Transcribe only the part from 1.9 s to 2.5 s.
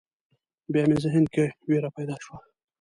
پیدا شوه.